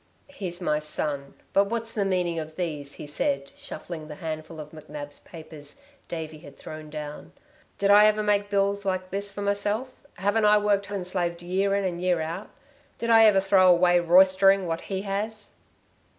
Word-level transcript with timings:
"He's 0.29 0.59
my 0.59 0.79
son. 0.79 1.35
But 1.53 1.65
what's 1.65 1.93
the 1.93 2.05
meaning 2.05 2.39
of 2.39 2.55
these?" 2.55 2.95
he 2.95 3.05
said, 3.05 3.51
shuffling 3.55 4.07
the 4.07 4.15
handful 4.15 4.59
of 4.59 4.71
McNab's 4.71 5.19
papers 5.19 5.79
Davey 6.07 6.39
had 6.39 6.57
thrown 6.57 6.89
down. 6.89 7.33
"Did 7.77 7.91
I 7.91 8.07
ever 8.07 8.23
make 8.23 8.49
bills 8.49 8.83
like 8.83 9.11
this 9.11 9.31
for 9.31 9.43
myself? 9.43 9.89
Haven't 10.15 10.45
I 10.45 10.57
worked 10.57 10.89
and 10.89 11.05
slaved 11.05 11.43
year 11.43 11.75
in 11.75 11.83
and 11.85 12.01
year 12.01 12.19
out. 12.19 12.49
Did 12.97 13.11
I 13.11 13.25
ever 13.25 13.39
throw 13.41 13.71
away 13.71 13.99
roistering 13.99 14.65
what 14.65 14.81
he 14.81 15.03
has?" 15.03 15.53